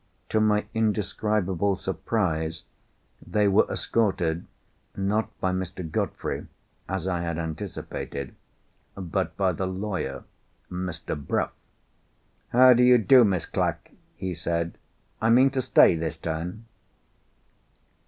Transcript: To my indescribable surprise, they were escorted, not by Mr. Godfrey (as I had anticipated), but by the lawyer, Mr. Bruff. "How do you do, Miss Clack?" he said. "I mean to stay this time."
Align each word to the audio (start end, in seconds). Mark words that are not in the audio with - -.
To 0.29 0.39
my 0.39 0.65
indescribable 0.73 1.75
surprise, 1.75 2.63
they 3.23 3.47
were 3.47 3.71
escorted, 3.71 4.47
not 4.97 5.29
by 5.39 5.51
Mr. 5.51 5.87
Godfrey 5.87 6.47
(as 6.89 7.07
I 7.07 7.21
had 7.21 7.37
anticipated), 7.37 8.33
but 8.95 9.37
by 9.37 9.51
the 9.51 9.67
lawyer, 9.67 10.23
Mr. 10.71 11.15
Bruff. 11.15 11.51
"How 12.49 12.73
do 12.73 12.81
you 12.81 12.97
do, 12.97 13.23
Miss 13.23 13.45
Clack?" 13.45 13.91
he 14.15 14.33
said. 14.33 14.75
"I 15.21 15.29
mean 15.29 15.51
to 15.51 15.61
stay 15.61 15.93
this 15.95 16.17
time." 16.17 16.65